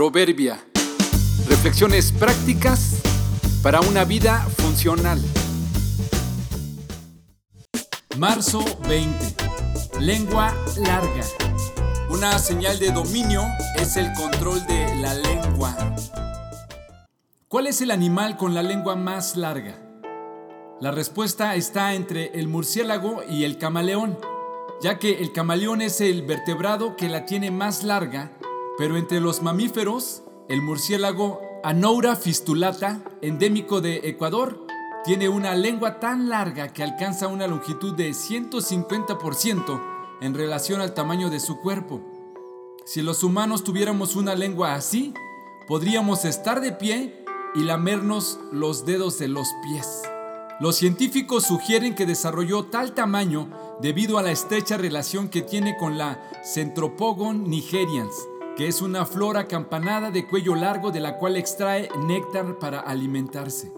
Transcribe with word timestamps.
Proverbia. 0.00 0.58
Reflexiones 1.46 2.10
prácticas 2.10 3.02
para 3.62 3.82
una 3.82 4.04
vida 4.06 4.38
funcional. 4.56 5.20
Marzo 8.16 8.64
20. 8.88 10.00
Lengua 10.00 10.54
larga. 10.78 11.22
Una 12.08 12.38
señal 12.38 12.78
de 12.78 12.92
dominio 12.92 13.42
es 13.76 13.98
el 13.98 14.10
control 14.14 14.66
de 14.66 14.96
la 15.02 15.12
lengua. 15.12 15.76
¿Cuál 17.48 17.66
es 17.66 17.82
el 17.82 17.90
animal 17.90 18.38
con 18.38 18.54
la 18.54 18.62
lengua 18.62 18.96
más 18.96 19.36
larga? 19.36 19.78
La 20.80 20.92
respuesta 20.92 21.56
está 21.56 21.92
entre 21.92 22.40
el 22.40 22.48
murciélago 22.48 23.22
y 23.28 23.44
el 23.44 23.58
camaleón, 23.58 24.18
ya 24.80 24.98
que 24.98 25.20
el 25.20 25.34
camaleón 25.34 25.82
es 25.82 26.00
el 26.00 26.22
vertebrado 26.22 26.96
que 26.96 27.10
la 27.10 27.26
tiene 27.26 27.50
más 27.50 27.84
larga 27.84 28.32
pero 28.80 28.96
entre 28.96 29.20
los 29.20 29.42
mamíferos, 29.42 30.22
el 30.48 30.62
murciélago 30.62 31.42
Anoura 31.62 32.16
fistulata, 32.16 33.02
endémico 33.20 33.82
de 33.82 34.08
Ecuador, 34.08 34.66
tiene 35.04 35.28
una 35.28 35.54
lengua 35.54 36.00
tan 36.00 36.30
larga 36.30 36.72
que 36.72 36.82
alcanza 36.82 37.28
una 37.28 37.46
longitud 37.46 37.94
de 37.94 38.12
150% 38.12 39.82
en 40.22 40.32
relación 40.32 40.80
al 40.80 40.94
tamaño 40.94 41.28
de 41.28 41.40
su 41.40 41.60
cuerpo. 41.60 42.00
Si 42.86 43.02
los 43.02 43.22
humanos 43.22 43.64
tuviéramos 43.64 44.16
una 44.16 44.34
lengua 44.34 44.74
así, 44.74 45.12
podríamos 45.68 46.24
estar 46.24 46.62
de 46.62 46.72
pie 46.72 47.22
y 47.54 47.64
lamernos 47.64 48.40
los 48.50 48.86
dedos 48.86 49.18
de 49.18 49.28
los 49.28 49.48
pies. 49.62 50.04
Los 50.58 50.76
científicos 50.76 51.44
sugieren 51.44 51.94
que 51.94 52.06
desarrolló 52.06 52.64
tal 52.64 52.94
tamaño 52.94 53.50
debido 53.82 54.16
a 54.16 54.22
la 54.22 54.30
estrecha 54.30 54.78
relación 54.78 55.28
que 55.28 55.42
tiene 55.42 55.76
con 55.76 55.98
la 55.98 56.18
Centropogon 56.42 57.44
nigerians, 57.50 58.14
que 58.56 58.68
es 58.68 58.82
una 58.82 59.06
flora 59.06 59.46
campanada 59.46 60.10
de 60.10 60.26
cuello 60.26 60.54
largo 60.54 60.90
de 60.90 61.00
la 61.00 61.18
cual 61.18 61.36
extrae 61.36 61.88
néctar 62.06 62.58
para 62.58 62.80
alimentarse. 62.80 63.72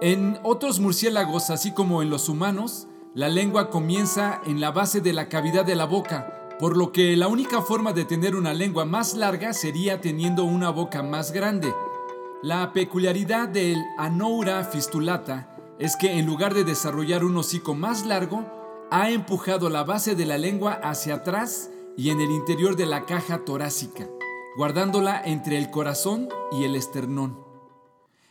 En 0.00 0.38
otros 0.44 0.80
murciélagos, 0.80 1.50
así 1.50 1.72
como 1.72 2.02
en 2.02 2.10
los 2.10 2.28
humanos, 2.28 2.86
la 3.14 3.28
lengua 3.28 3.68
comienza 3.68 4.40
en 4.46 4.60
la 4.60 4.70
base 4.70 5.00
de 5.00 5.12
la 5.12 5.28
cavidad 5.28 5.64
de 5.64 5.74
la 5.74 5.86
boca, 5.86 6.56
por 6.58 6.76
lo 6.76 6.92
que 6.92 7.16
la 7.16 7.28
única 7.28 7.62
forma 7.62 7.92
de 7.92 8.04
tener 8.04 8.36
una 8.36 8.54
lengua 8.54 8.84
más 8.84 9.14
larga 9.14 9.52
sería 9.52 10.00
teniendo 10.00 10.44
una 10.44 10.70
boca 10.70 11.02
más 11.02 11.32
grande. 11.32 11.74
La 12.42 12.72
peculiaridad 12.72 13.48
del 13.48 13.84
Anoura 13.96 14.62
fistulata 14.64 15.56
es 15.78 15.96
que 15.96 16.18
en 16.18 16.26
lugar 16.26 16.54
de 16.54 16.64
desarrollar 16.64 17.24
un 17.24 17.36
hocico 17.36 17.74
más 17.74 18.06
largo, 18.06 18.44
ha 18.90 19.10
empujado 19.10 19.68
la 19.68 19.84
base 19.84 20.14
de 20.14 20.26
la 20.26 20.38
lengua 20.38 20.72
hacia 20.82 21.16
atrás 21.16 21.70
y 21.98 22.10
en 22.10 22.20
el 22.20 22.30
interior 22.30 22.76
de 22.76 22.86
la 22.86 23.06
caja 23.06 23.44
torácica, 23.44 24.08
guardándola 24.56 25.20
entre 25.24 25.58
el 25.58 25.68
corazón 25.68 26.28
y 26.52 26.62
el 26.62 26.76
esternón. 26.76 27.44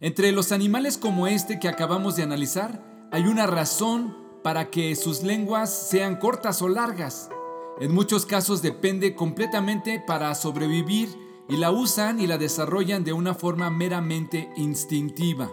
Entre 0.00 0.32
los 0.32 0.50
animales 0.50 0.98
como 0.98 1.28
este 1.28 1.60
que 1.60 1.68
acabamos 1.68 2.16
de 2.16 2.24
analizar, 2.24 2.84
hay 3.12 3.28
una 3.28 3.46
razón 3.46 4.16
para 4.42 4.68
que 4.68 4.96
sus 4.96 5.22
lenguas 5.22 5.72
sean 5.72 6.16
cortas 6.16 6.60
o 6.60 6.68
largas. 6.68 7.30
En 7.78 7.94
muchos 7.94 8.26
casos 8.26 8.62
depende 8.62 9.14
completamente 9.14 10.02
para 10.04 10.34
sobrevivir 10.34 11.16
y 11.48 11.56
la 11.56 11.70
usan 11.70 12.18
y 12.18 12.26
la 12.26 12.38
desarrollan 12.38 13.04
de 13.04 13.12
una 13.12 13.32
forma 13.32 13.70
meramente 13.70 14.50
instintiva. 14.56 15.52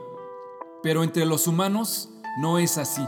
Pero 0.81 1.03
entre 1.03 1.27
los 1.27 1.45
humanos 1.45 2.09
no 2.41 2.57
es 2.57 2.79
así. 2.79 3.05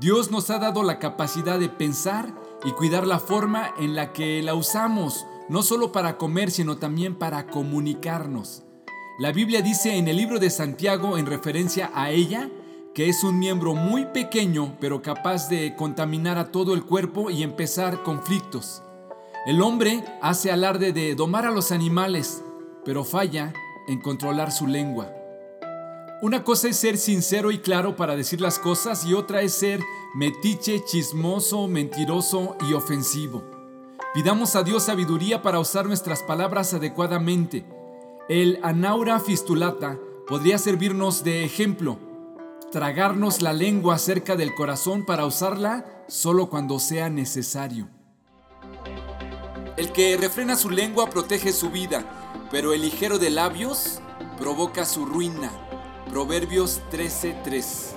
Dios 0.00 0.32
nos 0.32 0.50
ha 0.50 0.58
dado 0.58 0.82
la 0.82 0.98
capacidad 0.98 1.60
de 1.60 1.68
pensar 1.68 2.34
y 2.64 2.72
cuidar 2.72 3.06
la 3.06 3.18
forma 3.18 3.74
en 3.78 3.94
la 3.94 4.12
que 4.12 4.42
la 4.42 4.54
usamos, 4.54 5.26
no 5.48 5.62
solo 5.62 5.92
para 5.92 6.18
comer, 6.18 6.50
sino 6.50 6.78
también 6.78 7.16
para 7.16 7.46
comunicarnos. 7.46 8.64
La 9.18 9.32
Biblia 9.32 9.62
dice 9.62 9.96
en 9.96 10.08
el 10.08 10.16
libro 10.16 10.38
de 10.38 10.50
Santiago 10.50 11.16
en 11.16 11.26
referencia 11.26 11.90
a 11.94 12.10
ella 12.10 12.50
que 12.94 13.08
es 13.08 13.24
un 13.24 13.38
miembro 13.38 13.74
muy 13.74 14.06
pequeño 14.06 14.76
pero 14.78 15.00
capaz 15.00 15.48
de 15.48 15.74
contaminar 15.74 16.36
a 16.36 16.50
todo 16.50 16.74
el 16.74 16.84
cuerpo 16.84 17.30
y 17.30 17.42
empezar 17.42 18.02
conflictos. 18.02 18.82
El 19.46 19.62
hombre 19.62 20.04
hace 20.20 20.50
alarde 20.50 20.92
de 20.92 21.14
domar 21.14 21.46
a 21.46 21.50
los 21.50 21.72
animales, 21.72 22.42
pero 22.84 23.04
falla 23.04 23.54
en 23.88 24.00
controlar 24.00 24.52
su 24.52 24.66
lengua. 24.66 25.15
Una 26.22 26.44
cosa 26.44 26.68
es 26.68 26.78
ser 26.78 26.96
sincero 26.96 27.50
y 27.50 27.58
claro 27.58 27.94
para 27.94 28.16
decir 28.16 28.40
las 28.40 28.58
cosas 28.58 29.04
y 29.04 29.12
otra 29.12 29.42
es 29.42 29.52
ser 29.52 29.80
metiche, 30.14 30.82
chismoso, 30.82 31.68
mentiroso 31.68 32.56
y 32.66 32.72
ofensivo. 32.72 33.44
Pidamos 34.14 34.56
a 34.56 34.62
Dios 34.62 34.84
sabiduría 34.84 35.42
para 35.42 35.60
usar 35.60 35.84
nuestras 35.84 36.22
palabras 36.22 36.72
adecuadamente. 36.72 37.66
El 38.30 38.58
anaura 38.62 39.20
fistulata 39.20 39.98
podría 40.26 40.56
servirnos 40.56 41.22
de 41.22 41.44
ejemplo. 41.44 41.98
Tragarnos 42.72 43.42
la 43.42 43.52
lengua 43.52 43.98
cerca 43.98 44.36
del 44.36 44.54
corazón 44.54 45.04
para 45.04 45.26
usarla 45.26 45.84
solo 46.08 46.48
cuando 46.48 46.78
sea 46.78 47.10
necesario. 47.10 47.90
El 49.76 49.92
que 49.92 50.16
refrena 50.16 50.56
su 50.56 50.70
lengua 50.70 51.10
protege 51.10 51.52
su 51.52 51.68
vida, 51.68 52.06
pero 52.50 52.72
el 52.72 52.80
ligero 52.80 53.18
de 53.18 53.28
labios 53.28 54.00
provoca 54.38 54.86
su 54.86 55.04
ruina. 55.04 55.65
Proverbios 56.10 56.80
13:3 56.90 57.95